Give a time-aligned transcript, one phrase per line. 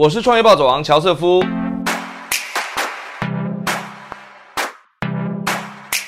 [0.00, 1.44] 我是创业暴走王乔瑟夫。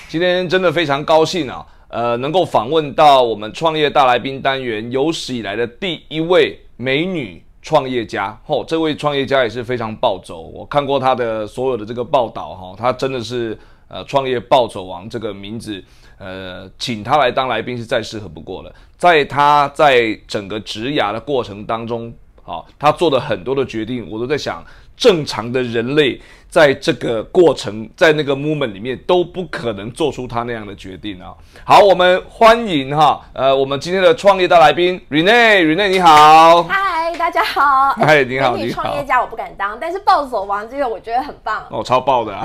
[0.09, 8.35] 今天真的非常高兴啊，呃，能够访问到我们创业大来宾单元有史以来的第一位美女创业家。
[8.47, 15.85] 吼，这位创业家也是非常暴走，我看过她的所有的这个报道，哈，她真的是呃创业暴走王这个名字，
[16.17, 18.75] 呃，请她来当来宾是再适合不过了。
[18.97, 22.11] 在她在整个职涯的过程当中，
[22.43, 24.65] 好，他做的很多的决定，我都在想，
[24.97, 26.21] 正常的人类。
[26.53, 31.33] 在这个过程，在那个 moment 里面都不可能做出他那样的决定啊！
[31.65, 38.83] 好，我们欢迎哈，呃，我们今天的创业大来宾 Rene，Rene 你好，嗨，大家好，嗨，你好，你好。
[38.83, 42.39] 创业家我不敢当，但是暴走王这个我觉得很棒哦，超爆的。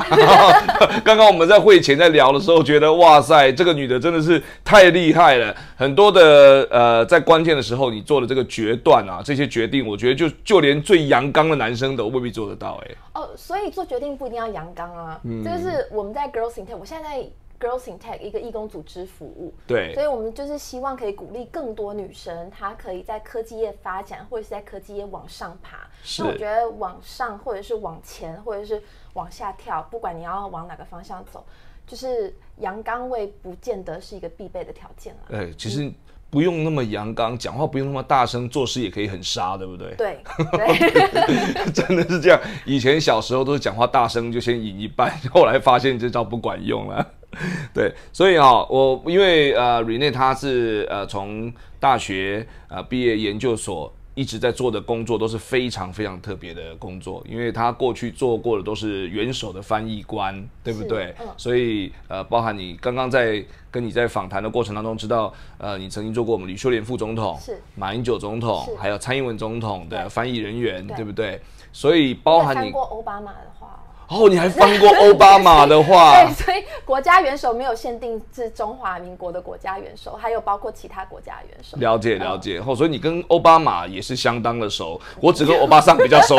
[1.04, 12.92] 刚刚我们在会前在聊的时候，觉得哇塞，这个女的真的是太厉害了，很多的呃，在关键的时候你做的这个决断啊，这些决定，我觉得就就连最阳刚的男生都未必做得到哎。
[13.07, 13.07] 哦，
[13.38, 25.88] 所以做决定不一定要阳刚啊，这个是我们在 Girls in Tech，我现在在 Girls in Tech 一个义工组织服务，对，所以我们就是希望可以鼓励更多女生，她可以在科技业发展，或者是在科技业往上爬。
[26.20, 28.82] 那我觉得往上，或者是往前，或者是
[29.14, 31.46] 往下跳，不管你要往哪个方向走，
[31.86, 35.38] 就是阳刚味不见得是一个必备的条件了。
[35.38, 35.94] 哎，其实。
[36.30, 39.96] 不用那么阳刚，讲话不用那么大声，做事也可以很杀，对不对？
[39.98, 42.40] 对，真的是这样。
[42.66, 47.06] 以前小时候都是讲话大声就先赢一半，后来发现这招不管用了。
[47.74, 53.94] 对，所以啊，我因为呃，Rene 他是呃从大学呃毕业研究所。
[54.18, 61.14] 一直在做的工作都是非常非常特别的工作，因为他过去做过的都是元首的翻译官，对不对？
[61.38, 71.40] 所以呃，包含你刚刚在跟你在访谈的过程当中，知道呃，你曾经做过我们李秀莲副总统、是马英九总统，还有蔡英文总统的翻译人员，对不对？
[71.72, 73.84] 所以包含你过奥巴马的话。
[74.10, 76.14] 哦，你还翻过 奥巴马的话？
[76.24, 81.78] 对，所以国家元首没有限定是中华民国的国家元首，还有包括其他国家元首。
[81.78, 86.38] 了解了解，哦，所以你跟奥巴马也是相当的熟，我只跟 欧巴桑比较熟。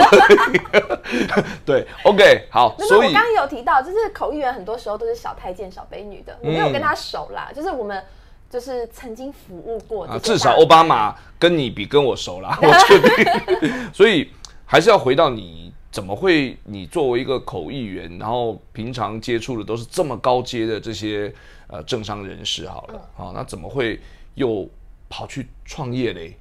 [1.66, 2.75] 对，OK，好。
[2.78, 8.03] 所以我刚刚有提到，就是口译员很多时候都是小太监、小卑女的，我没有跟他熟啦，就是我们
[8.48, 10.06] 就是曾经服务过。
[10.06, 13.91] 啊，至少奥巴马跟你比跟我熟啦，我确定。
[13.92, 14.31] 所以
[14.65, 15.71] 还是要回到你。
[15.91, 16.56] 怎么会？
[16.65, 21.32] 你作为一个口译员，然后平常接触的都是这么高阶的这些
[21.66, 23.98] 呃政商人士，好了，啊，那怎么会
[24.34, 24.69] 又
[25.09, 26.37] 跑去创业嘞？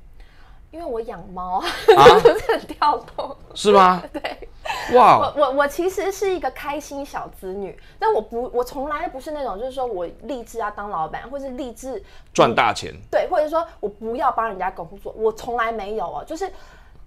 [0.70, 1.66] 因为我养猫，啊，
[2.20, 4.04] 是很跳动，是吗？
[4.12, 4.50] 对，
[4.94, 12.04] 哇，我我我其实是一个开心小子女，但我不，我从来不是那种就是说我立志要当老板，或是立志
[12.34, 16.52] 赚大钱，对，或者说我不要帮人家工作，我从来没有哦，就是。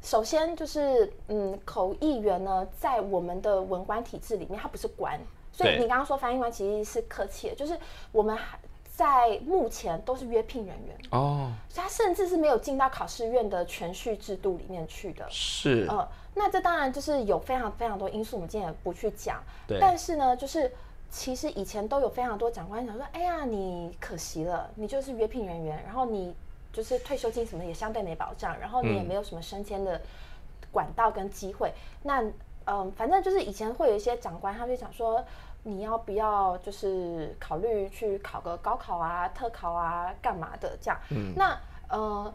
[0.02, 5.20] 首先就是，嗯，口译员呢，在我们的文官体制里面，他不是官，
[5.52, 7.78] 所以你刚刚说翻译官其实是客气的，就是
[8.10, 8.58] 我们还
[8.90, 10.96] 在目前都是约聘人员。
[11.10, 20.72] 哦，他甚至是没有进到考试院的全序制度里面去的，是，呃，那这当然就是有非常非常多因素，我们今天也不去讲，对，但是呢，就是
[21.10, 26.34] 其实以前都有非常多长官想说，哎呀，你可惜了，你就是约聘人员，然后你。
[26.72, 30.00] 就是退休金什么也相对没保障，然后你也没有什么升迁的
[30.70, 31.72] 管道跟机会。
[32.02, 32.22] 那
[32.66, 35.24] 嗯，反正就是以前会有一些长官，他就想说
[35.64, 41.00] 你要不要就是考虑去考个高考啊、特考啊、干嘛的这样。
[41.34, 41.58] 那
[41.88, 42.32] 呃，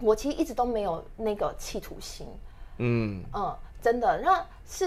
[0.00, 2.26] 我其实一直都没有那个企图心。
[2.78, 4.86] 嗯嗯，真的，那是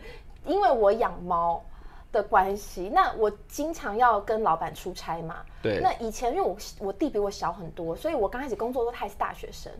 [0.44, 1.64] 因为我养猫。
[2.12, 5.36] 的关系，那我经常要跟老板出差嘛。
[5.62, 5.80] 对。
[5.82, 9.72] 那以前因为我我弟比我小很多，所以我刚开始工作的时候他还是大学生。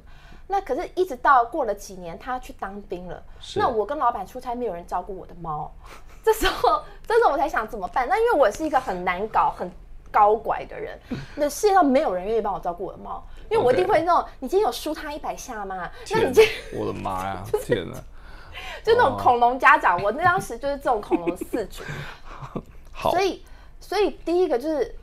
[0.48, 3.22] 那可是一直到过了几年，他去当兵了。
[3.54, 5.72] 那我跟老板出差，没有人照顾我的猫。
[6.24, 8.08] 这时候，这时候我才想怎么办？
[8.08, 9.70] 那因为我是一个很难搞、很
[10.10, 10.98] 高拐的人，
[11.36, 15.90] 那世界上没有人愿意帮我照顾我的猫，因为我一定会那种，你今天有输他一百下吗？
[16.10, 16.44] 那你今
[16.74, 17.42] 我的妈呀！
[17.64, 17.96] 天哪！
[18.84, 21.82] 就那种恐龙家长，我那当时就是这种恐龙四主。
[22.94, 23.42] 所以，
[23.80, 24.94] 所以第一个就是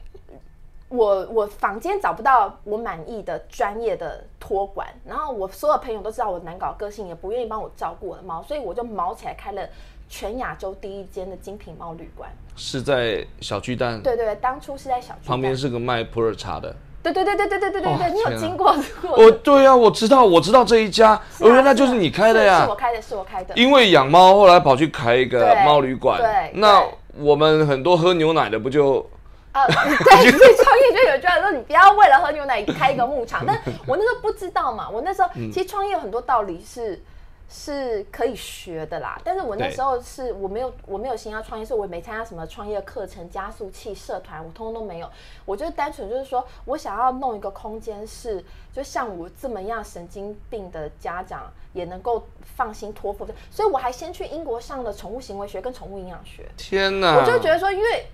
[0.89, 9.61] 我我房间找不到我满意的专业的托管，然后我所有朋友都知道我难搞个性，也不愿意帮我照顾我的猫，所以我就毛起来开了
[10.07, 14.01] 全亚洲第一间的精品猫旅馆，是在小巨蛋。
[14.01, 16.75] 对对，当初是在小巨蛋旁边是个卖普洱茶的。
[17.01, 19.11] 对对对对对对对对对，你有经过 过？
[19.15, 22.63] 哦，对啊，我知道，我知道这一家，原来就是你开的呀。
[22.63, 23.55] 是我开的，是我开的。
[23.55, 26.17] 因为养猫，后来跑去开一个猫旅馆。
[26.19, 26.83] 对，那。
[27.19, 29.09] 我们很多喝牛奶的不就？
[29.51, 33.43] 呃， 对，所以创业就有句话说，你不要为了喝牛奶开一个牧场。
[33.47, 37.01] 但我那时候不知道嘛，我那时候其实创业有很多道理是
[37.51, 45.09] 是可以学的啦，但是我那时候是我没有我没有心要创业，所以我也没参加什么创业课程、加速器社团，我通通都没有。
[45.45, 52.23] 我就单纯就是说我想要弄一个空间，是就像我这么样神经病的家长也能够
[52.55, 56.47] 放心托付的，所以我还先去英国上了宠物行为学跟宠物营养学。
[56.55, 57.17] 天哪！
[57.17, 58.05] 我就觉得说，因为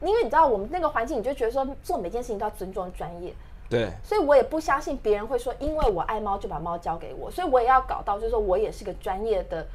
[0.00, 3.32] 因为你知道我们那个环境，你就觉得说做每件事情都要尊重专业。
[3.72, 9.66] 对，所以我也不相信别人会说，因为我爱猫就把猫交给我，所以我也要搞到，就是说我也是个专业的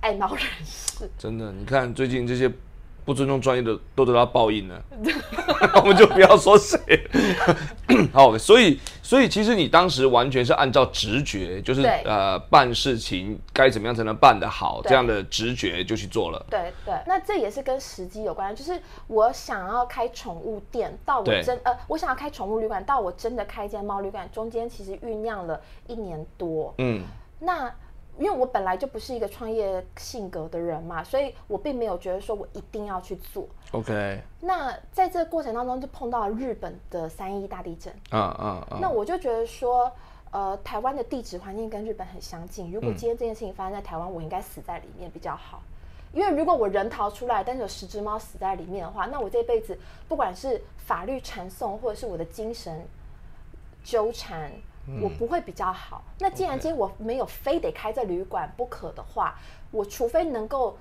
[0.00, 1.10] 爱猫人士。
[1.18, 2.50] 真的，你看最近这些。
[3.04, 4.82] 不尊重专业的都得到报应了，
[5.76, 6.78] 我们就不要说谁。
[8.12, 16.46] 好，所以所以其实你当时完全是按照直觉，就是呃办事情该怎么样才能办得好这样的直觉就去做了。
[16.48, 26.74] 对对，那这也是跟时机有关，就是我想要开宠物店，到我真呃我想要开宠物旅馆，到我真的开一间猫旅馆，中间其实酝酿了一年多。
[26.78, 27.02] 嗯，
[27.40, 27.72] 那。
[28.18, 33.48] 因为我本来就不是一个创业性格的人嘛，所以我并没有觉得说我一定要去做。
[33.72, 34.20] OK。
[34.40, 37.92] 那在这个过程当中，就碰到了日本的三一大地震。
[38.10, 38.78] 嗯嗯嗯。
[38.80, 39.90] 那我就觉得说，
[40.30, 42.70] 呃，台湾的地质环境跟日本很相近。
[42.70, 45.62] 如果今天这件事情发生在台湾，我应该死在里面比较好。
[46.12, 52.86] 因为如果我人逃出来，但是有十只猫死在里面的话，那我这辈子不管是法律传送，或者是我的精神
[53.82, 54.52] 纠缠。
[55.00, 56.02] 我不会比较好。
[56.18, 59.38] 那既然今天我没有非得开这旅馆不可的话，
[59.70, 60.76] 我除非能够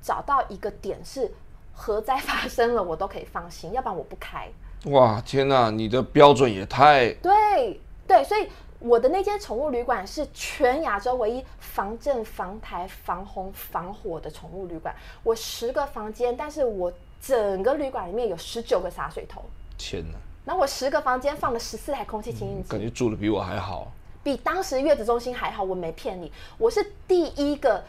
[0.00, 1.32] 找到一个点是
[1.72, 4.48] 核灾发生了，我都可以放心，要不然我不开。
[4.86, 7.12] 哇，天哪，你的标准也太……
[7.14, 8.48] 对对，所以
[8.78, 14.94] 我的那间宠物旅馆是全亚洲唯一防震、防台、防洪、防火的宠物旅馆。
[15.22, 19.42] 我十个房间，但是我整个旅馆里面有十九个洒水头。
[19.78, 20.18] 天哪！
[20.44, 23.90] 然后我十个房间放了十四台空气清净机，感觉住的比我还好，
[24.22, 25.62] 比当时月子中心还好。
[25.62, 27.82] 我没骗你，我是第一个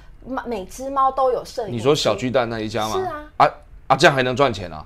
[0.46, 1.74] 每只猫都有摄影。
[1.74, 2.98] 你说小巨蛋那一家吗？
[2.98, 3.52] 是啊，啊
[3.88, 4.86] 啊，这样还能赚钱啊？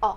[0.00, 0.16] 哦，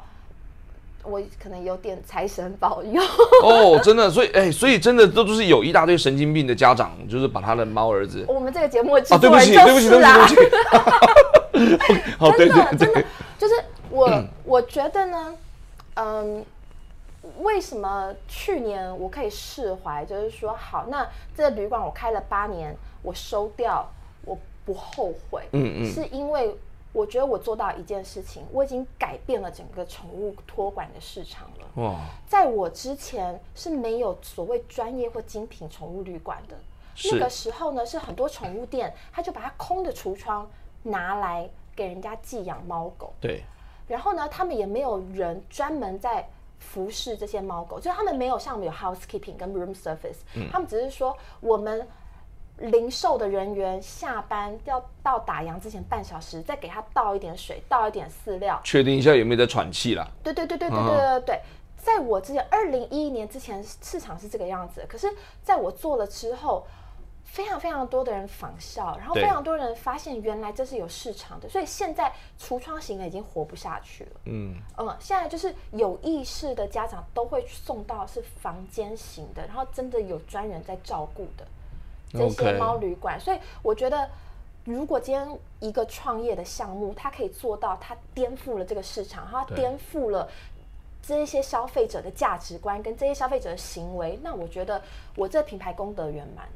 [1.04, 3.00] 我可能有点财神保佑。
[3.46, 8.26] 哦，真的，所以哎，所以真的都都是有一大堆神经病的家长，就是把他的猫儿子。
[8.28, 12.02] 我们这个节目啊，对不起，对不起，对不起，对不起。
[12.18, 13.04] 好，真的，真的，
[13.38, 13.54] 就是
[13.92, 15.36] 我，我觉得呢，
[15.94, 16.44] 嗯。
[17.40, 20.06] 为什么去年我可以释怀？
[20.06, 23.88] 就是说，好，那这个旅馆我开了八年，我收掉，
[24.26, 25.48] 我不后悔。
[25.54, 26.56] 嗯嗯，是因为
[26.94, 31.84] 我觉得我做到一件事情，我已经改变了整个宠物托管的市场了。
[31.84, 36.56] 哇，在我之前是没有所谓专业或精品宠物旅馆的。
[37.12, 40.50] 那个时候呢，是很多宠物店，他就把它空的橱窗
[40.84, 43.14] 拿来给人家寄养猫狗。
[43.20, 43.44] 对，
[43.88, 46.28] 然后呢，他们也没有人专门在。
[46.62, 50.20] 服侍这些猫狗，就是他们没有像我们有 housekeeping 跟 room service，
[50.50, 51.86] 他们只是说我们
[52.60, 60.08] 零售的人员下班要到打烊之前半小时，再给他倒一点水，倒一点饲料，确定一下有没有在喘气啦。
[60.24, 61.42] 对对对对对对对对，
[61.76, 65.12] 在我之前二零一一年之前市场是这个样子，可是
[65.44, 66.66] 在我做了之后。
[67.24, 74.12] 非常非常多的人仿效，然后非常多人发现原来这是有市场的，所以现在橱窗型的已经活不下去了。
[74.26, 81.48] 嗯嗯，现在就是有意识的家长都会送到是房间型的，然后真的有专人在照顾的
[82.12, 83.18] 这些猫旅馆。
[83.18, 84.10] 所以我觉得，
[84.66, 90.30] 如果今天一个创业的项目，它可以做到，它颠覆了这个市场，它颠覆了
[91.02, 94.82] 这些消费者的价值观跟这些消费者的行为，那我觉得
[95.16, 96.50] 我这品牌功德圆满。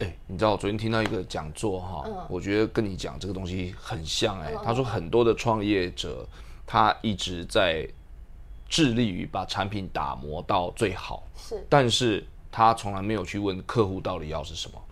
[0.00, 4.54] 哎，你知道我昨天听到一个讲座哈，我觉得跟你讲这个东西很像哎。
[4.64, 6.26] 他说很多的创业者，
[6.66, 7.86] 他一直在
[8.66, 14.82] 致力于把产品打磨到最好，是，但是他从来没有去问客户到底要是什么。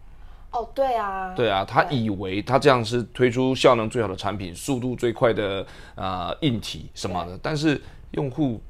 [0.50, 8.60] 哦，对啊，对啊，他以为他这样是推出效能最好的产品，速度最快的啊硬体什么的，但是用户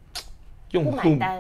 [0.71, 0.93] 用户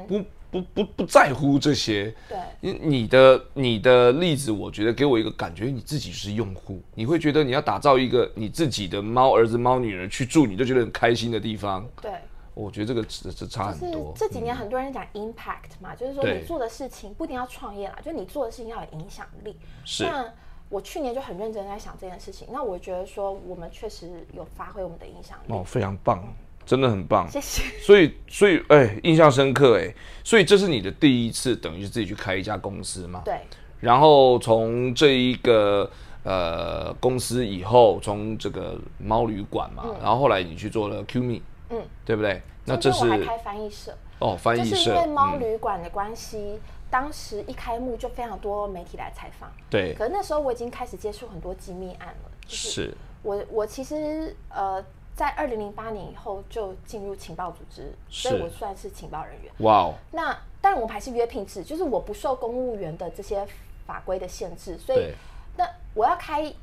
[0.09, 0.25] 不。
[0.51, 11.87] 不不不在乎这些，对，你你的你的例子，我觉得给我一个感觉，你自己是用户，你会觉得你要打造一个你自己的猫儿子、猫女儿去住，你就觉得很开心的地方。
[12.01, 12.13] 对，
[12.55, 14.13] 我觉得这个这这差很多。
[14.17, 19.55] 这几年很多人讲 impact 嘛，就是说你做的事情不一定要创业啦，就你做的事情要有影响力。
[19.85, 20.05] 是。
[20.05, 20.25] 那
[20.71, 25.53] 我去年就很认真在想这件事情，那我觉得说我们确实有发挥我们的影响力。
[25.53, 26.23] 哦，非常棒。
[26.69, 27.63] 真的很棒，谢谢。
[27.81, 33.23] 所以，所以，哎，印象深刻，哎，所以这是你的第一次，等于是自己去开一家公司嘛？
[33.25, 33.41] 对。
[33.81, 35.91] 然后从这一个
[36.25, 42.43] 呃公司以后，从这个猫旅馆嘛，然后后来你去做了 Q Me，嗯，对不对？
[42.67, 46.59] 那这是我还开翻译社哦，翻译社，就是因为猫旅馆的关系，
[46.91, 49.95] 当时一开幕就非常多媒体来采访，对。
[49.95, 52.31] 可是那时候我已经开始接触很多机密案了。
[52.47, 52.93] 是。
[53.23, 54.85] 我我其实呃，
[55.19, 59.53] 在二零零八年以后就进入情报组织，所以我算是情报人员。
[59.59, 59.95] 哇哦。
[60.13, 63.45] 那当然我们还是约聘制，就是我不受公务员的这些
[63.85, 65.13] 法规的限制，所以
[65.57, 66.55] 那我要开。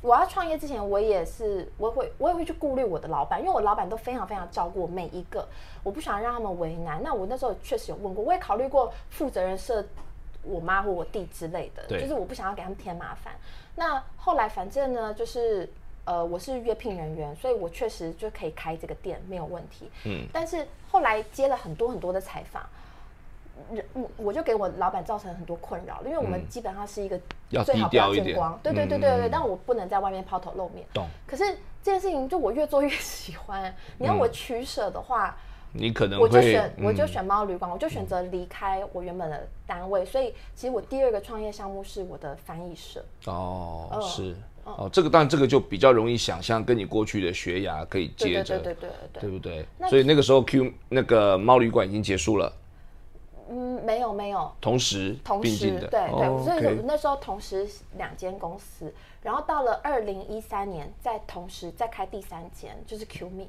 [0.00, 5.48] 我要创业之前，我也是，我会，我也会去顾虑我的老板，因为我老板都非常非常照顾每一个，
[5.82, 7.02] 我不想让他们为难。
[7.02, 9.82] 那我那时候确实有问过，我也考虑过负责人设
[10.42, 13.32] 我妈或我弟之类的，就是我不想要给他们添麻烦。
[13.76, 15.66] 那后来反正呢，就是
[16.04, 19.90] 呃，我是约聘人员，所以我确实就可以开这个店没有问题。
[20.04, 22.62] 嗯，但是后来接了很多很多的采访。
[23.72, 27.16] 人我我就给我老板造成很多困扰，因为我们基本上是一个
[27.64, 30.84] 最好不要见光，对对对对对，但我不能在外面抛头露面。
[30.92, 31.06] 懂。
[31.24, 31.44] 可是
[31.80, 35.36] 这件事情就我越做越喜欢， 你要我取舍的话，
[35.72, 43.04] 你可能我就选我就选猫旅馆，我就选择离开我原本的单位，所以其实我第二个创业项目是我的翻译社。
[43.26, 44.34] 哦，是
[44.64, 49.66] 哦，这个当然这个就比较容易想象，跟你过去的学涯可以接着，对对对对，对不对？
[49.88, 52.52] 所以那个时候 Q 那个猫旅馆已经结束了。
[53.50, 57.68] 嗯，没有没有，同时同时对对，所以那时候同时
[57.98, 58.90] 两间公司，
[59.22, 63.44] 然后到了二零一三年，再同时再开第三间，就是 Q Me。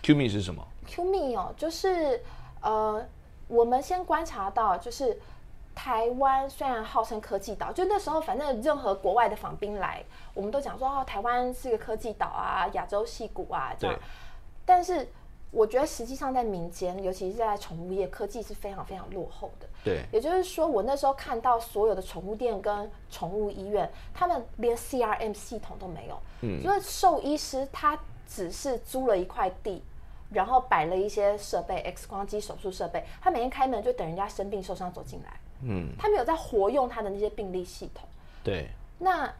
[0.00, 2.20] Q Me 是什么？Q Me 哦，就是
[2.60, 3.04] 呃，
[3.48, 5.18] 我们先观察到，就是
[5.74, 13.98] 台湾虽然号称科技岛，就那时候反正任何国外的访宾来，我们都讲说哦，台湾是个科技岛啊，亚洲戏骨啊这样，
[14.64, 15.08] 但是。
[15.54, 19.68] 我觉得实际上在民间，尤其是在宠物业，科技是非常非常落后的。
[19.84, 26.18] 对，也就是说，我那时候看到所有的宠物店跟宠物医院，他们连 CRM 系统都没有。
[26.40, 29.82] 嗯，就是兽医师他只是租了一块地，
[30.30, 35.38] 然后摆了一些设备，X 光机、手术设备，他每天开门就等人家生病受伤走进来。
[35.64, 38.08] 嗯，他没有在活用他的那些病例系统。
[38.44, 39.32] 对，那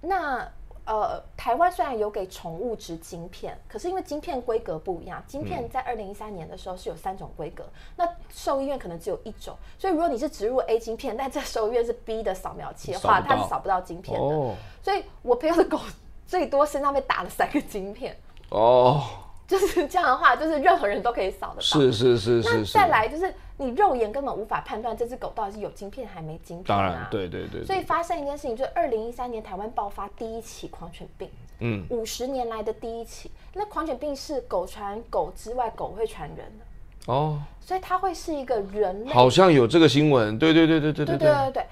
[0.00, 0.48] 那。
[0.86, 7.64] 呃，台湾虽然有给宠物植晶片，可是因为晶片规格不一样，晶片在二零一三年的时候是有三种规格，
[7.96, 14.54] 那兽医院可能只有一种，所以如果你是植入 A 晶片，但这兽医院是 B 的扫描器的话，它是扫不到晶片的。
[14.82, 15.80] 所以我朋友的狗
[16.26, 18.14] 最多身上被打了三个晶片。
[18.50, 19.02] 哦。
[19.46, 21.60] 就是这样的话，就是任何人都可以扫得到。
[21.60, 22.50] 是是是是。
[22.50, 26.64] 那再来就是，你肉眼根本无法判断这只狗到底是有晶片还没晶片。
[26.66, 27.64] 当然，对对对。
[27.64, 31.30] 所以发生一件事情，就是二零一三年台湾爆发第一起狂犬病，
[31.60, 33.30] 嗯，五十年来的第一起。
[33.52, 37.12] 那狂犬病是狗传狗之外，狗会传人的。
[37.12, 37.40] 哦。
[37.60, 39.12] 所以它会是一个人类。
[39.12, 41.66] 好像有这个新闻，对对对对对对对对对。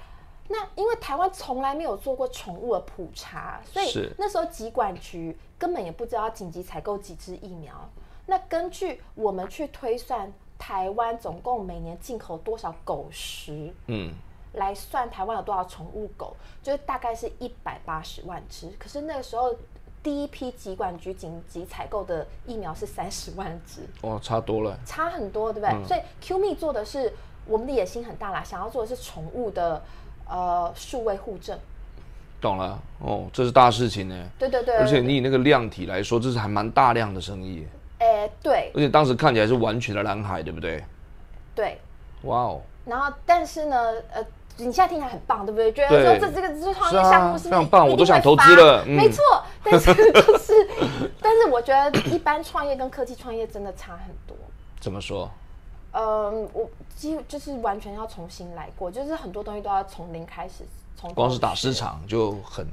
[0.49, 7.73] 那因为台湾从来没有做过宠物的普查，所以那时候疾管局根本也不知道紧急采购几支疫苗。
[8.25, 10.31] 那根据我们去推算，
[10.65, 14.13] 台湾总共每年进口多少狗食，嗯，
[14.53, 18.69] 来算台湾有多少宠物狗，就是大概是一百八十万只。
[18.79, 19.53] 可是那个时候
[20.01, 25.85] 第一批疾管局紧急采购的疫苗是三十万只，哇，差多了，差很多，对不对？
[25.85, 27.11] 所以 Q Me 做的是
[27.45, 29.83] 我们的野心很大啦，想要做的是宠物的。
[30.25, 31.59] 呃，数位互证，
[32.39, 34.29] 懂了哦，这是大事情呢。
[34.39, 37.67] 对对对，而且你以那个量体来说，这是还蛮大量的生意。
[38.03, 38.71] 哎，对。
[38.75, 40.83] 而且当时看起来是完全的蓝海，对不对？
[41.55, 41.79] 对。
[42.23, 42.61] 哇哦。
[42.85, 44.21] 然后，但是呢，呃，
[44.57, 45.71] 你现在听起来很棒，对不对？
[45.71, 48.83] 觉得说这这个这创业项目是非常棒，我都想投资了。
[48.85, 49.23] 没错，
[49.63, 50.53] 但是就是，
[51.21, 54.35] 但是我觉得一般创业跟科技创业真的差很多。
[54.79, 55.31] 怎么说？
[55.91, 60.65] 嗯，我几乎就是完全要重新来过，就是很多东西都要从零开始。
[60.95, 62.65] 从光是打市场就很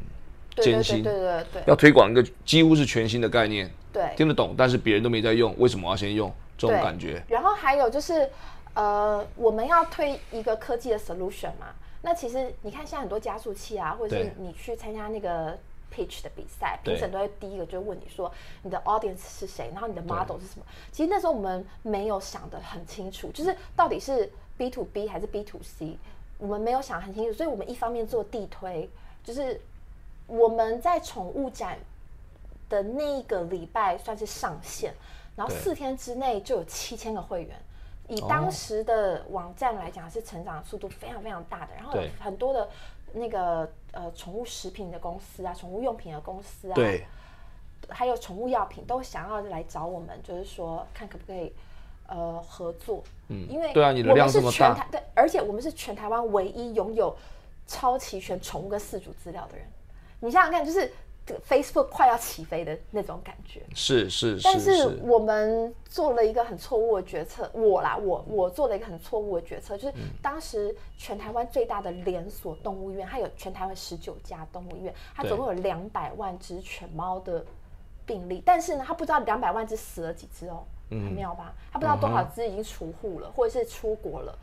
[0.57, 6.33] 艰辛，对对对，要推广一个几乎是全新的概念，对，听得懂，但是别人都没在用，为什么要先用？
[6.57, 7.23] 这种感觉。
[7.29, 8.29] 然后还有就是，
[8.75, 15.59] 呃，我们要推一个科技的 solution 嘛，那其实你看现在很多加速器啊，或者是你去参加那个。
[15.93, 18.31] pitch 的比赛，评审都会第一个就问你说
[18.63, 20.65] 你的 audience 是谁，然后你的 model 是什么。
[20.93, 25.99] 其实那时候我们没有想得很清楚，就是到底是 B to B 还是 B to C，
[26.39, 27.33] 我们没有想很清楚。
[27.33, 28.89] 所以我们一方面做地推，
[29.25, 29.61] 就是
[30.29, 31.77] 我们在宠物展
[32.71, 34.95] 的那一个礼拜算是上线，
[35.37, 37.55] 然后四天之内就有七千个会员，
[38.09, 42.67] 以当时的网站来讲是成长速度非常非常大的，然后有很多的。
[43.13, 47.05] 那个呃，宠物食品的公司啊，宠物用品的公司啊，对，
[47.89, 51.53] 还有宠物药品都想要来找我们，就是说看可不可以
[52.07, 57.13] 呃合作，嗯，因为对啊，你的量这么大，对，而且我们是全台湾唯一拥有
[57.67, 59.67] 超齐全宠物跟饲主资料的人。
[60.21, 60.93] 你想想看，就是这个
[61.49, 63.63] Facebook 快要起飞的那种感觉。
[63.75, 64.43] 是是是。
[64.43, 77.45] 但是我们做了一个很错误的决策，我啦，我我做了一个很错误的决策，就是当时全台湾最大的连锁动物医院，它有全台湾十九家动物医院，它总共有两百万只犬猫的
[78.05, 81.55] 病例，但是呢，它不知道两百万只死了几只哦，很妙吧？
[81.73, 84.37] 它不知道多少只已经出户了，或者是出国了，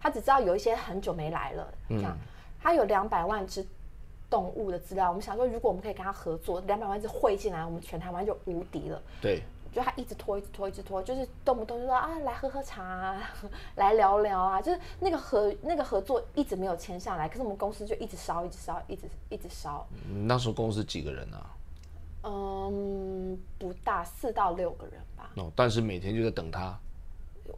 [0.00, 2.16] 它只知道有一些很久没来了，这样。
[2.62, 3.66] 它有两百万只
[4.30, 9.02] 动物的资料，我们想说，如果我们可以跟他合作，两百万只汇进来，我们全台湾就无敌了。
[9.20, 13.30] 对，就他一直拖，一直拖，一直拖，就是动不动就说啊，来喝喝茶，啊
[13.74, 19.84] 来聊聊啊，就是那个合那个合作一直没有签下来，可是我们公司就一直烧，一直烧，一直一直烧。
[20.24, 21.50] 那时候公司几个人啊？
[22.22, 25.30] 嗯，不大，四到六个人吧。
[25.36, 26.78] 哦，但是每天就在等他。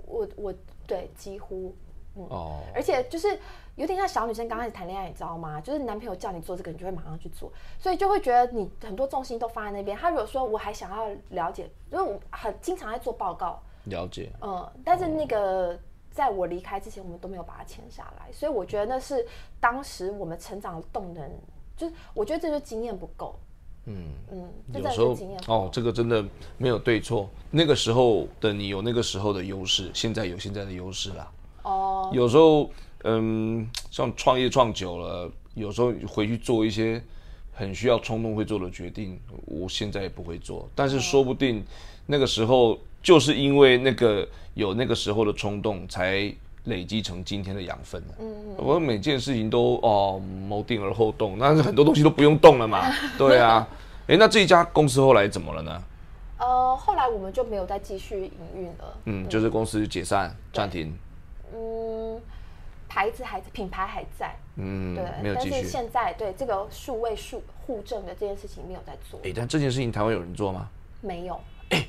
[0.07, 0.55] 我我
[0.87, 1.75] 对几乎。
[2.15, 3.39] 哦，而且就是
[3.77, 5.61] 有点像小女生刚开始谈恋爱，你知道吗？
[5.61, 9.97] 就是男朋友叫你做这个，你就会马上去做，所以就会觉得你很多重心都放在那边。
[9.97, 15.79] 他如果说我还想要了解，因为我很经常在做报告，了解，嗯，但是那个
[16.11, 19.27] 在我离开之前，我们都没有把它签下来，所以我觉得那是
[19.59, 21.31] 当时我们成长的动能，
[21.77, 23.35] 就是我觉得这就经验不够。
[23.87, 25.17] 嗯嗯，有时候
[25.49, 26.25] 哦，这个真的
[26.57, 31.33] 没有对错，那个时候的你有那个时候的优势，现在有现在的优势啦。
[31.65, 32.71] 哦，有时候，
[33.05, 37.03] 嗯，像创业创久了，有时候回去做一些
[37.53, 40.69] 很需要冲动会做的决定，我现在也不会做。
[40.75, 41.65] 但是说不定
[42.07, 46.33] 那个时候就是因为那个有那个时候的冲动，才
[46.65, 48.03] 累积成今天的养分。
[48.19, 48.55] 嗯嗯。
[48.57, 52.91] 我每件事情都哦谋定而后动，但是很多东西都不用动了嘛。
[53.19, 53.69] 对啊。
[54.07, 55.83] 哎，那这一家公司后来怎么了呢？
[56.39, 58.97] 呃，后来我们就没有再继续营运了。
[59.05, 60.93] 嗯，就是公司解散暂停。
[61.55, 62.21] 嗯，
[62.95, 65.35] 牌子还品牌还在，嗯，对。
[65.35, 69.19] 但是现在对这个数位数互证的这件事情没有在做。
[69.25, 70.69] 哎，但这件事情台湾有人做吗？
[71.01, 71.41] 没有。
[71.71, 71.87] 哎，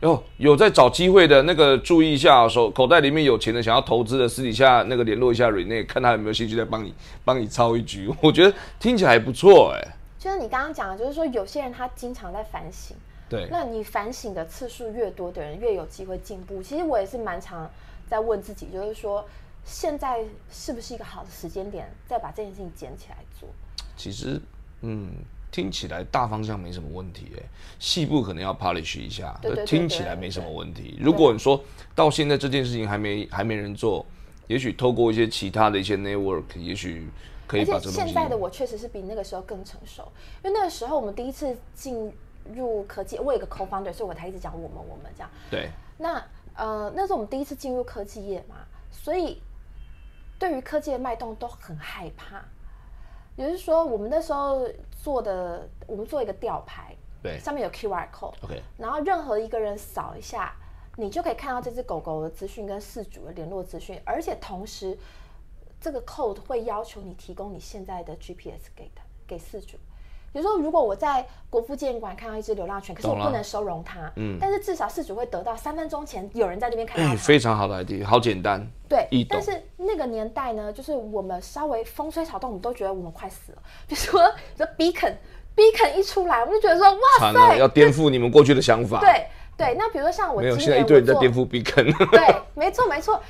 [0.00, 6.92] 有有在找机会的那个注意一下，手口袋里面有钱的想要投资的，私底下那个联络一下 Rene，看他有没有兴趣再帮你
[7.24, 8.12] 帮你操一局。
[8.20, 9.96] 我觉得听起来不错，哎。
[10.18, 12.94] 就是你刚刚讲的，就是说有些人他经常在反省，
[13.26, 16.62] 对，那你反省的次数越多的人，越有机会进步。
[16.62, 17.66] 其实我也是蛮常。
[18.10, 19.24] 在问自己，就是说，
[19.64, 23.48] 现在是不是一个好的时间点，再把这件事情捡起来做？
[23.96, 24.40] 其实，
[24.80, 25.10] 嗯，
[25.50, 27.42] 听起来大方向没什么问题，哎，
[27.78, 30.98] 细部可能要 polish 一下，听起来没什么问题。
[31.00, 31.62] 如果你说
[31.94, 34.04] 到现在这件事情还没还没人做，
[34.46, 37.08] 也许透过一些其他的一些 network，也许
[37.46, 40.10] 可以把这个现在的我确实是比那个时候更成熟，
[40.42, 42.12] 因为那个时候我们第一次进
[42.54, 45.30] 入科技，我有个 co-founder，所以我才一直讲我们我们这样。
[45.50, 46.22] 对，那。
[46.56, 48.56] 呃，那是我们第一次进入科技业嘛，
[48.90, 49.40] 所以
[50.40, 52.42] 对于科技的脉动都很害怕。
[53.36, 54.68] 也就是说，我们那时候
[55.02, 60.54] 做的，我们做一个吊牌，对，上面有 QR code，OK，然后任何一个人扫一下，
[60.96, 64.98] 你就可以看到这只狗狗的资讯跟饲主的联络资讯，而且同时
[65.80, 69.78] 这个 code 会要求你提供你现在的 GPS 给他，给饲主。
[70.32, 77.16] 比如说，如果我在国父纪念馆看到一只流浪犬，可是我不能收容它，嗯，但是至少事主会得到三分钟前有人在那边看到它。
[77.16, 83.58] 非常好的 idea，好简单，对，但是那个年代呢，就是我们稍微风吹草动，我们都觉得我们快死了。
[83.88, 84.20] 比如说
[84.56, 89.00] 说 beacon，beacon 一出来，我们就觉得说哇塞，要颠覆你们过去的想法。
[89.00, 91.92] 对对，那比如说像我没有，现在一堆人在颠覆 beacon。
[92.10, 93.20] 对，没错没错。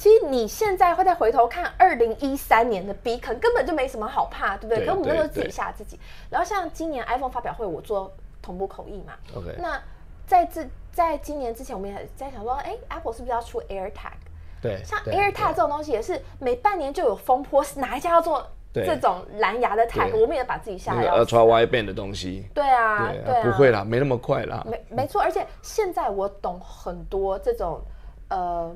[0.00, 4.86] 其实你现在会再回头看二零一三年的 B，可能根本就没什么好怕，对不对？
[4.86, 6.00] 可我们那时候自己吓自己。
[6.30, 8.10] 然后像今年 iPhone 发表会，我做
[8.40, 9.12] 同步口译嘛。
[9.36, 9.54] OK。
[9.58, 9.78] 那
[10.26, 14.12] 在这在今年之前，我们也在想说，哎，Apple 是不是要出 AirTag？
[14.62, 14.82] 对。
[14.86, 20.18] 像 AirTag 这种东西，也是每半年就有风波，哪一家要做这种蓝牙的 tag？
[20.18, 21.22] 我们也把自己吓到。
[21.22, 22.46] Ultra Wideband 的东西。
[22.54, 24.66] 对啊，对啊，不会啦，没那么快啦。
[24.66, 27.82] 没没错，而且现在我懂很多这种
[28.30, 28.74] 呃。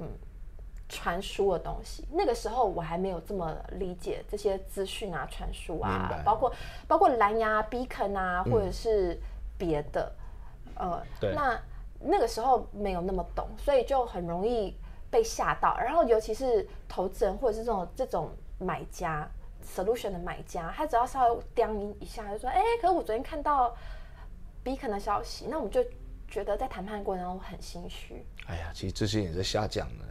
[0.88, 6.52] 传输的东西，那个时候我还没有这么理解这些资讯啊，传输啊，包括
[6.86, 9.18] 包括蓝牙 beacon 啊，或者是
[9.56, 10.12] 别的，
[10.76, 11.02] 呃，
[11.34, 11.58] 那
[11.98, 14.76] 那个时候没有那么懂，所以就很容易
[15.10, 15.76] 被吓到。
[15.78, 19.26] 然后尤其是投资人或者是这种这种买家
[19.66, 23.74] solution 的买家，他只要稍微叮你一下，就说：“哎，可是我昨天看到
[24.62, 25.82] beacon 的消息。”那我们就
[26.28, 28.24] 觉得在谈判过程中很心虚。
[28.46, 30.04] 哎呀，其实这些也在瞎讲的。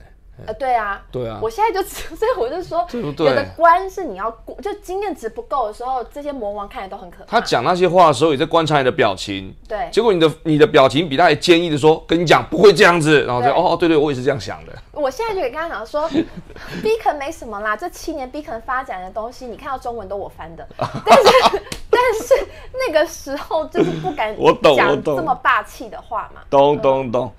[0.48, 3.28] 呃，对啊，对啊，我现在就， 所以我就说，对不对？
[3.28, 7.40] 有的关是你要过，就经验值不够的时候，这些魔王看起来都很可怕。
[7.40, 9.56] 他讲那些话的时候，也在观察你的表情。
[9.68, 9.88] 对。
[9.92, 14.74] 结果你的你的表情比他还坚毅的说，跟你讲不会这样子，然后就哦，对对，我也是这样想的。
[14.92, 16.10] 我现在就跟他讲说，
[16.82, 22.48] B 肯没什么啦，这七年 B 肯发展的东西，你看到中文都我翻的， 但是但是
[22.88, 26.42] 那个时候就是不敢我懂讲这么霸气的话嘛。
[26.50, 27.32] 懂懂懂。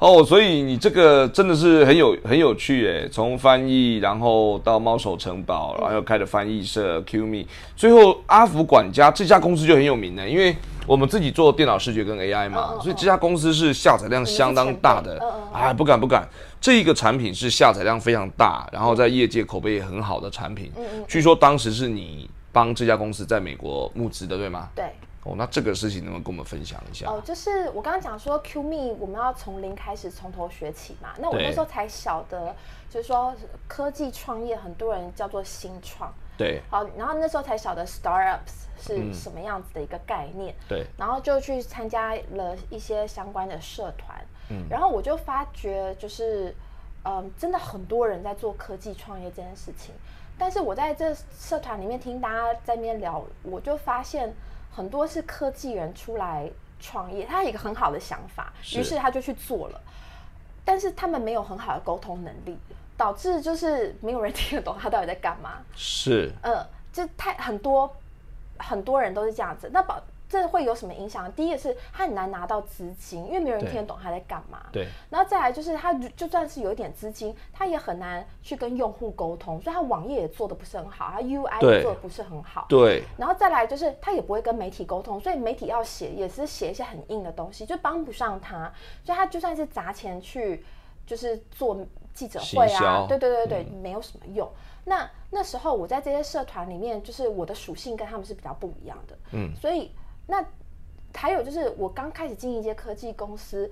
[0.00, 7.44] 哦，所以你这个真的是很有很有趣诶，从翻译，然后到猫手城堡，然后又开了翻译社 Q Me，
[7.76, 15.20] 最后阿福管家这家公司就很有名呢，因为我们自己做电脑视觉跟 AI 嘛，所以这家公司是下载量相当大的。
[15.52, 16.26] 哎，不敢不敢，
[16.62, 20.72] 这一个产品是下载量非常大，然后在业界口碑也很好的产品。
[21.06, 24.70] 据说当时是你帮这家公司在美国募资的，对吗？
[24.74, 24.86] 对。
[25.22, 27.06] 哦，那这个事情能不能跟我们分享一下？
[27.06, 31.10] 哦，就是我刚刚讲说，Q Me 我们要从零开始，从头学起嘛。
[31.18, 32.56] 那我那时候才晓得，
[32.88, 33.34] 就是说
[33.68, 36.10] 科技创业，很多人叫做新创。
[36.38, 36.62] 对。
[36.70, 40.54] 好，然后那时候才晓得 startups 是什么样子的一个概念。
[40.66, 40.86] 对。
[40.96, 44.18] 然后就去参加了一些相关的社团。
[44.48, 44.66] 嗯。
[44.70, 46.56] 然后我就发觉，就是
[47.04, 49.94] 嗯，真的很多人在做科技创业这件事情。
[50.38, 54.34] 但是我在这社团里面听大家在那边聊，我就发现。
[54.70, 59.80] 很多是科技人出来创业，他有一个很好的想法，于是他就去做了，
[60.64, 62.58] 但是他们没有很好的沟通能力，
[62.96, 65.58] 导致就是没有人听得懂他到底在干嘛。
[65.74, 67.94] 是，嗯，就太很多
[68.58, 70.02] 很多人都是这样子，那保。
[70.30, 71.30] 这会有什么影响？
[71.32, 74.62] 第一个是他很难拿到资金，因为没有人听得懂他在干嘛。
[74.70, 74.86] 对。
[75.10, 82.66] 然后再来就是他就算是有一点资金，他也很难去跟用户沟通，所以他网页也做的不是很好，他 UI 也做的不是很好。
[82.68, 83.02] 对。
[83.18, 88.72] 然后再来就是他也不会跟媒体沟通，所以媒体要写也是写一些很硬的东西，就帮不上他。
[89.02, 90.64] 所以他就算是砸钱去
[91.04, 91.76] 就是做
[92.14, 94.48] 记者会啊，对对对对，没有什么用。
[94.84, 99.18] 那那时候我在这些社团里面，就是我的属性跟他们是比较不一样的。
[99.32, 99.52] 嗯。
[99.60, 99.90] 所以。
[100.30, 100.42] 那
[101.12, 103.70] 还有就是，我刚开始进一些科技公司，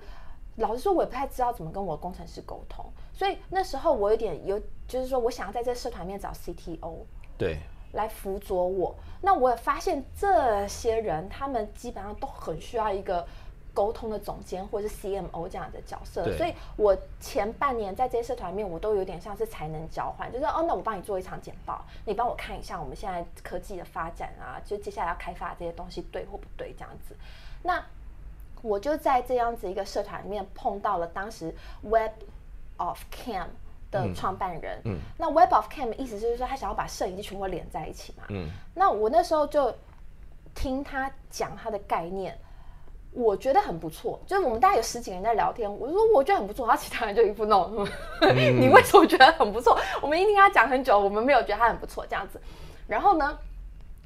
[0.57, 2.85] 老实说，我也不太知道怎么跟我工程师沟通。
[3.13, 6.97] 所以那时候我有点有，就是说我想要在这社团里面找 CTO，
[7.37, 7.59] 对，
[7.93, 8.95] 来辅佐我。
[9.21, 13.25] 那我也发现这些人，他们基本上都很需要一个。
[13.73, 27.15] 沟通的总监或者是 CMO 这样的角色，所以我前半年在这些社团里面，我都有点像是才能交换，就是哦，那我帮你做一场简报，你帮我看一下我们现在科技的发展啊，就接下来要开发这些东西对或不对这样子。
[27.63, 27.81] 那
[28.61, 31.53] 我就在这样子一个社团里面碰到了当时
[31.83, 32.11] Web
[32.77, 33.47] of Cam
[33.91, 34.81] 的创办人。
[34.83, 38.25] 嗯，那 Web of Cam 意思就是说他想要把摄影机全部连在一起嘛。
[38.29, 39.73] 嗯，那我那时候就
[40.53, 42.37] 听他讲他的概念。
[43.19, 47.85] 我觉得很不错，就是我们大概有十几个人在聊天，我说我觉得很不错，然后其他人就一副那种，
[48.33, 49.77] 你为什么觉得很不错？
[50.01, 52.39] 我们一听他讲很久，我们没有觉得他很不错这样子。
[52.87, 53.37] 然后呢，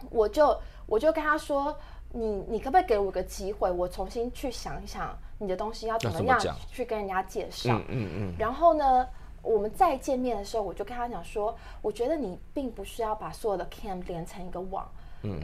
[0.10, 1.78] 我就我就跟他说，
[2.12, 6.39] 你你可不可以给我个机会，我重新去想一想你的东西要怎么样
[6.71, 7.80] 去跟人家介绍。
[7.89, 8.34] 嗯嗯。
[8.39, 9.08] 然后呢，
[9.43, 14.89] 我们再见面的时候，我就跟他讲说，我觉得你并不是要把所有的 cam 连成一个网。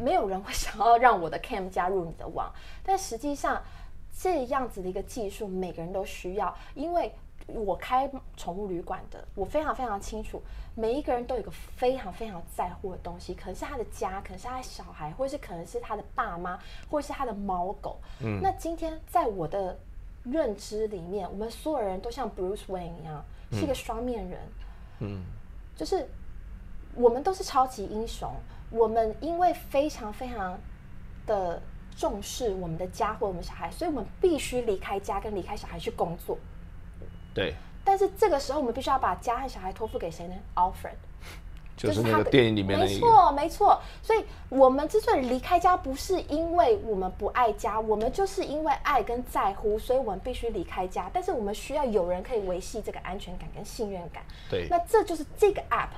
[0.01, 2.51] 没有人会想要让我的 cam 加入你的网，
[2.83, 3.61] 但实际上
[4.17, 6.53] 这样子的一个技术，每个人都需要。
[6.75, 7.13] 因为
[7.47, 10.41] 我开宠物旅馆的，我非常非常清楚，
[10.75, 16.59] 每一个人都有一个非常非常在乎的东西，可能是他的家，可能是他的小孩，或者是可能是他的爸妈，
[16.91, 17.97] 或者是他的猫狗。
[18.21, 19.79] 嗯，那今天在我的
[20.23, 24.39] 认知里面，我们所有人都像 Bruce Wayne 一样，是一个双面人。
[24.99, 25.23] 嗯，
[25.75, 26.07] 就是
[26.93, 28.29] 我们都是超级英雄。
[28.69, 30.59] 我们因为非常非常
[31.25, 31.61] 的
[31.97, 36.37] 重视我们的家或我们小孩，所以我们必须离开家跟离开小孩去工作。
[37.33, 37.53] 对。
[37.83, 40.93] 但是这个时候，我们必须要把家和小孩托付给谁呢？Alfred，
[41.75, 42.85] 就是那个电影里面的。
[42.85, 43.81] 没错，没错。
[44.03, 51.09] 所以，我们之所以离开家，不是因为我们不爱家，我们就是因为爱跟在乎，所以我们必须离开家。
[51.11, 54.23] 但是，我们需要有人可以维系这个安全感跟信任感。
[54.51, 54.67] 对。
[54.69, 55.89] 那这就是这个 App。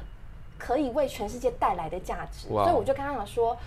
[0.63, 3.58] 可以为全世界带来的价值，所以我就跟他讲说，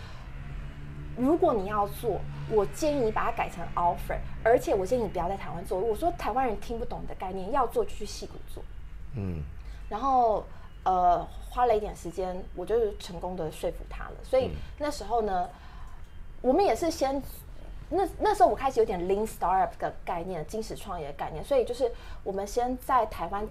[1.16, 5.76] 如果你要做，我建议你把它改成 offer，而且我建议你不要在台湾做。
[5.76, 8.62] 我说台湾人听不懂的概念，要做就去戏谷做。
[9.16, 9.42] 嗯，
[9.88, 10.44] 然后
[10.84, 14.16] 呃花了一点时间，我就成功的说服他了。
[14.22, 15.48] 所以那时候呢，
[16.42, 17.20] 我们也是先
[17.90, 21.90] 那那时候我开始有点 lean startup 的概念，金石创业的概念，所以就是
[22.22, 23.44] 我们先在台湾。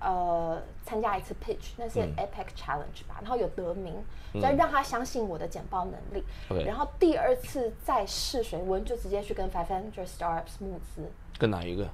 [0.00, 3.94] 呃，参加一次 pitch，那是 Epic Challenge 吧，然后有得名，
[4.40, 6.24] 再让他相信我的简报能力。
[6.64, 11.10] 然后第二次再试水温，就直接去跟 Five Hundred Startups 募资。
[11.38, 11.84] 跟哪一个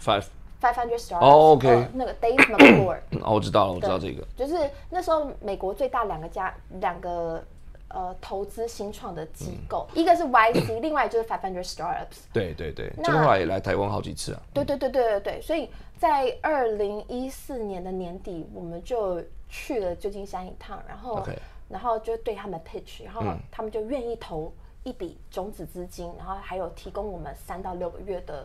[0.00, 0.24] ？Five
[0.60, 1.24] Five Hundred Stars。
[1.24, 2.98] 哦，OK，那个 Dave McClure。
[3.22, 4.26] 哦，我知道了，我知道这个。
[4.36, 7.44] 就是那时候美国最大两个家两个
[7.92, 12.24] 呃投资新创的机构，一个是 YC， 另外就是 Five Hundred Startups。
[12.32, 14.42] 对对对，这个后来也来台湾好几次啊。
[14.52, 21.26] 对对对对对对，所以在二零一四年的年底，我们就去了旧金山一趟，然后
[21.68, 24.52] 然后就对他们 pitch，然后他们就愿意投。
[24.84, 28.44] 一笔种子资金，然后还有提供我们三到六个月的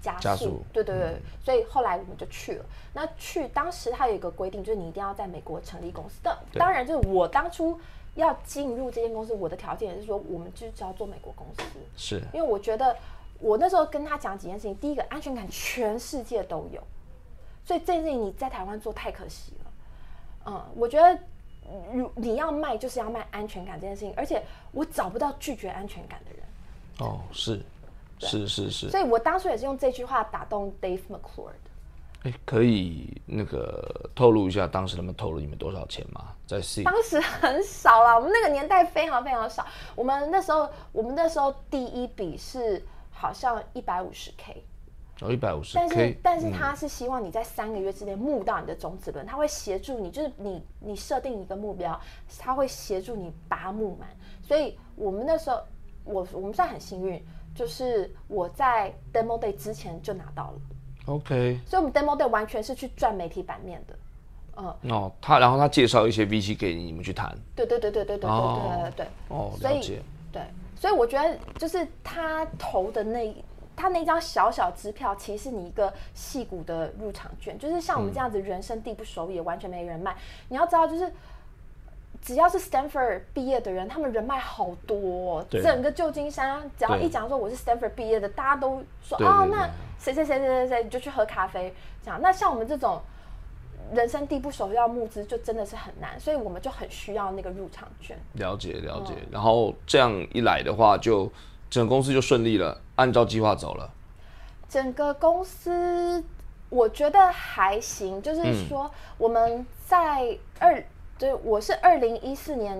[0.00, 2.64] 加速，对对对，所以后来我们就去了。
[2.94, 6.20] 那去当时他有一个规定，就是你一定要在美国成立公司。
[6.22, 7.78] 当当然，就是我当初
[8.14, 11.62] 要进入这间公司，我的条件也是说，我们就是要做美国公司。
[11.96, 12.96] 是，因为我觉得
[13.38, 16.82] 我那时候跟他讲几件事情，第一个安全感全世界都有，
[17.64, 19.72] 所以这件事情你在台湾做太可惜了。
[20.46, 21.18] 嗯，我觉得。
[21.94, 26.42] 如你要卖，就是要卖安全感这件事情，而且我找不到拒绝安全感的人。
[26.98, 27.58] 哦，是，
[28.18, 28.90] 是是是。
[28.90, 31.63] 所以我当初也是用这句话打动 Dave McClure 的。
[32.24, 36.32] 哎，可以那个透露一下当时他们投了你们多少钱吗？
[36.46, 36.82] 在 C？
[36.82, 39.66] 当时很少啦，我们那个年代非常非常少。
[39.94, 44.64] 我们那时候，我们那时候第一笔是好像一百五十 K。
[45.20, 45.74] 哦，一百五十。
[45.74, 52.00] 但是，但是他是希望你在三个月之内募到你的种子轮，他会协助你，就是你你设定一个目标，
[52.38, 54.08] 他会协助你把它募满。
[54.42, 55.60] 所以我们那时候，
[56.04, 57.22] 我我们算很幸运，
[57.54, 60.60] 就是我在 demo day 之前就拿到了。
[61.06, 61.60] OK。
[61.66, 63.94] 所以，我们 demo day 完全是去赚媒体版面的。
[64.56, 64.90] 嗯。
[64.90, 67.36] 哦，他然后他介绍一些 VC 给你们去谈。
[67.54, 69.06] 对对对对对对对对对对。
[69.28, 70.00] 哦，所以。
[70.32, 70.42] 对，
[70.74, 73.34] 所以我觉得就是他投的那。
[73.76, 80.14] 他那张小小支票，其实你一个细股的入场券，就是像我们这样子人生地不熟，也完全没人脉。
[80.48, 81.12] 你要知道，就是
[82.24, 85.44] 只要是 Stanford 毕业的人，他们人脉好多。
[85.50, 91.72] 整个旧金山，只要一讲说我是 Stanford 毕业的，大家都说哦，那谁谁谁谁谁谁，你就去喝咖啡。
[92.02, 93.00] 这样，那像我们这种
[93.92, 98.18] 人生地不熟，要募资就真的是很难，所以我们就很需要那个入场券。
[98.32, 101.30] 了解了解，然后这样一来的话就。
[101.70, 103.90] 整个公司就顺利了，按照计划走了。
[104.68, 106.22] 整个公司
[106.68, 110.80] 我觉得还行，就是说我们在二，
[111.18, 112.78] 对，我是二零一四年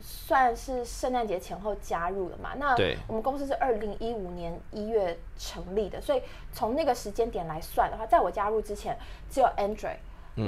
[0.00, 2.54] 算是圣诞节前后加入的嘛。
[2.56, 2.74] 那
[3.06, 6.22] 我们公司是二零一五年一月成立的，所以
[6.52, 8.96] 从那个时间点来算的话，在我加入之前
[9.30, 9.98] 只有 Android，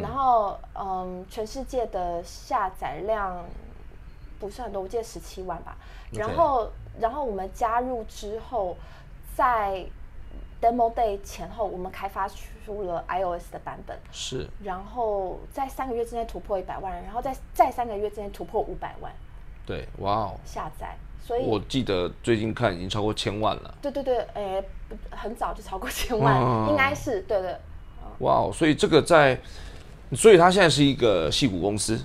[0.02, 3.44] 然后嗯，全世界的下载量
[4.38, 5.76] 不是很多，我记得十七万吧，
[6.12, 6.70] 然后。
[7.00, 8.76] 然后我们加入之后，
[9.36, 9.86] 在
[10.60, 13.98] demo day 前后，我们开发出了 iOS 的版本。
[14.10, 14.48] 是。
[14.62, 19.12] 然后在三个月之内突破一百万，然后在再三个月之内突破五百万。
[19.66, 20.40] 对，哇哦。
[20.44, 23.74] 下载，所以我记得最近看已经超过千万了。
[23.82, 24.64] 对对对，诶，
[25.10, 27.56] 很早就超过千万，应该是对对。
[28.20, 29.38] 哇哦，所以这个在，
[30.12, 32.00] 所以它现在是一个戏股公司。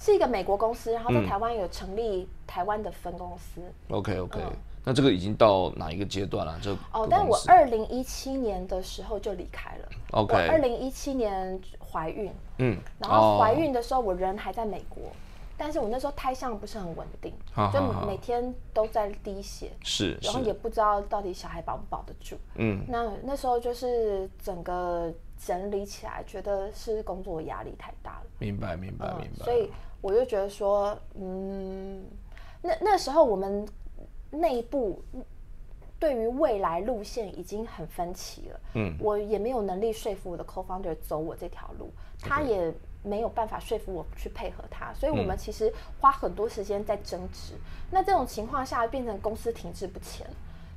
[0.00, 3.62] 是一个美国公司，然后在台湾有成立台湾的分公司。
[3.88, 4.38] OK OK，
[4.84, 6.58] 那这个已经到哪一个阶段了？
[6.62, 9.88] 这哦，但我二零一七年的时候就离开了。
[10.12, 15.02] OK，二零一七年怀孕，嗯，然后怀孕的时候我人还在美国，
[15.56, 17.32] 但是我那时候胎相不是很稳定，
[17.72, 22.36] 就每天都在滴血，是，然后也不知道到底小孩保不保得住。
[22.56, 28.26] 嗯，那那时候就是整个整理起来，觉得是工作压力太大了。
[28.38, 29.44] 明白，明白，明白。
[29.44, 29.70] 所以。
[30.04, 32.04] 我就觉得说，嗯，
[32.60, 33.66] 那那时候我们
[34.34, 35.02] 内部
[35.98, 38.60] 对于未来路线已经很分歧了。
[38.74, 47.54] 嗯，我也没有能力说服我的 co-founder 走我这条路，他也没有办法说服我去配合他，所以我们其实花很多时间在争执。
[47.90, 50.26] 那这种情况下变成公司停滞不前，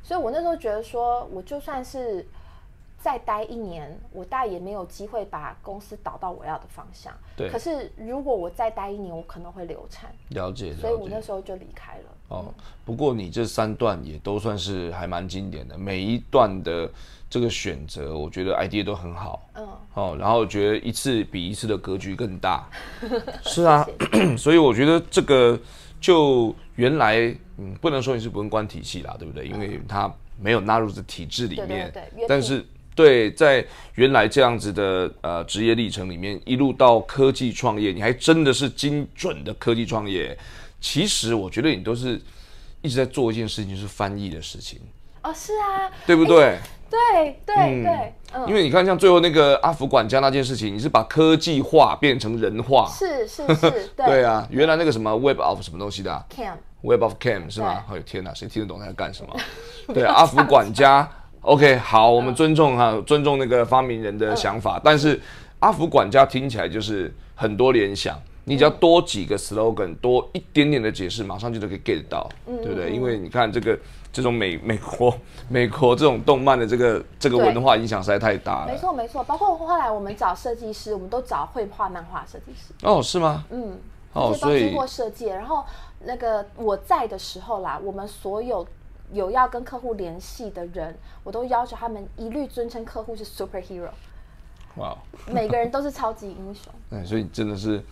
[0.04, 2.26] 所以我那时候觉得说，我就算是。
[3.00, 7.14] 再待一年，我大概也没有机会把公司导到我要的方向。
[7.36, 7.50] 对。
[7.50, 10.12] 可是如果我再待一年，我可能会流产。
[10.30, 10.74] 了解。
[10.74, 12.04] 所以我那时候就离开了。
[12.30, 16.90] 哦，不过你这三段也都算是还蛮经典的，每一段的
[17.30, 19.48] 这个选择，我觉得 idea 都很好。
[19.54, 19.68] 嗯。
[19.94, 22.68] 哦，然后觉得一次比一次的格局更大。
[23.46, 23.88] 是啊。
[24.38, 25.58] 所以我觉得这个
[26.02, 29.48] 就原来嗯，不能说你是文官体系啦，对不对？
[29.48, 31.90] 因为它没有纳入这体制里面。
[31.94, 32.26] 对对对。
[32.28, 32.66] 但是。
[32.98, 40.36] 对，在原来这样子的呃职业历程里面，一路到科技创业，你还真的是精准的科技创业。
[40.82, 42.20] 其实我觉得你都是
[42.82, 44.80] 一直在做一件事情，就是翻译的事情。
[45.22, 46.58] 哦，是啊，对不对？
[46.90, 52.90] 对对对，嗯因为你看，像最后那个阿福管家那件事情，你是把科技化变成人化。
[52.90, 57.84] 是是是， 对啊，原来那个什么 Web of 什么东西的，Cam Web of Cam 是吗？
[57.92, 59.36] 哎呦天哪，谁听得懂他在干什么？
[59.94, 61.08] 对，阿福管家。
[61.48, 64.78] OK，好，我们尊重哈，尊重那个发明人的想法。
[64.84, 65.18] 但是
[65.60, 72.92] 阿福管家听起来就是很多联想，你只要多几个 slogan，多一点点的解释，马上就都可以 get 到，对不对？
[72.92, 73.80] 因为你看这个
[74.12, 78.74] 这种美 美国美国这种动漫的这个这个文化影响实在太大了。
[78.74, 82.74] 没错没错，包括后来我们找设计师，我们都找绘画漫画设计师。
[82.84, 83.46] 哦，是吗？
[83.52, 83.80] 嗯，
[84.12, 85.64] 哦，所以经过设计，然后
[86.04, 88.68] 那个我在的时候啦，我们所有。
[89.12, 93.90] 有要跟客户联系的人，我都要求他们一律尊称客户是 superhero。
[94.76, 94.96] 哇，
[95.28, 96.72] 每个人都是超级英雄。
[96.92, 97.84] 哎，所以真的是，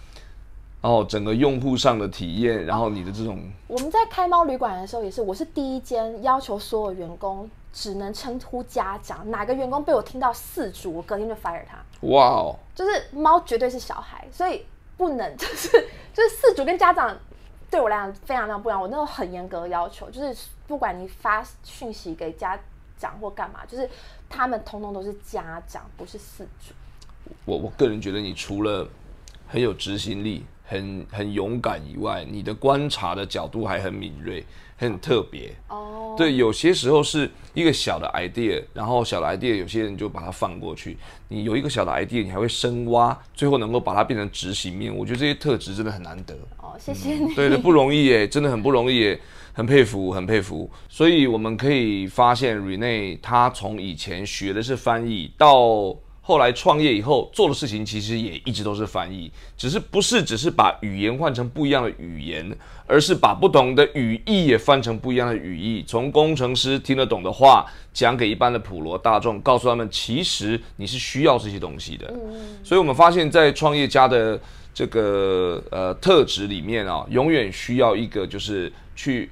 [0.81, 11.77] 哦，整个用户上的体验，然后你的这种，我们在开猫旅馆的时候也是，我是第一间要求所有员工只能称呼家长，哪个员工被我听到四主，我隔天就 fire 他。
[12.07, 15.69] 哇哦，就是猫绝对是小孩，所以不能就是
[16.13, 17.17] 就是四主跟家长。
[17.67, 22.59] 对我来讲非常非常不一样，我那种很严格的要求，就是不管你发讯息给家
[22.97, 23.89] 长或干嘛，就是
[24.29, 26.73] 他们通通都是家长，不是事主。
[27.45, 28.87] 我我个人觉得，你除了
[29.47, 34.43] 很有执行力、很很勇敢以外，你的观察的角度还很敏锐。
[34.77, 40.97] 很特别哦，对，有些时候是一个小的 idea，然后小的 idea，有些人就把它放过去。
[41.29, 44.93] 你有一个小的 idea，你还会深挖，最后能够把它变成执行面。
[44.93, 46.35] 我觉得这些特质真的很难得。
[46.57, 47.33] 哦，谢谢你。
[47.33, 49.19] 对的，不容易耶，真的很不容易耶，
[49.53, 50.69] 很佩服，很佩服。
[50.89, 55.95] 所以我们可以发现，Rene 他从以前学的是翻译到。
[56.27, 62.43] 后来创业以后做的事情其实也一直都是翻译，只是不是只是把语言换成不一样的语言，
[62.87, 72.11] 而是把不同的语义也翻成不一样的语义，从工程师听得懂的话讲给一般的普罗大众，告诉他们其实你是需要这些东西的。
[72.63, 74.41] 所以我们发现，在创业家的
[74.73, 79.29] 这个呃特质里面啊，永远需要一个就是去。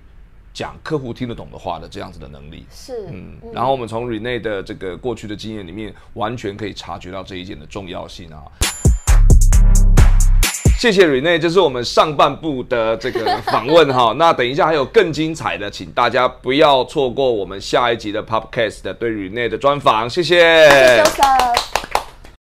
[0.54, 8.44] 讲客户听得懂的话的这样子的能力是，嗯，然后我们从 Rene 的这个过去的经验里面，完全可以察觉到这一件的重要性啊。
[10.78, 14.14] 谢谢 Rene，这是我们上半部的这个访问哈。
[14.20, 20.10] 那等一下还有更精彩的，请大家不要错过我们下一集的 Podcast 对 Rene 的专访。
[20.10, 20.68] 谢谢。
[20.70, 22.03] 谢谢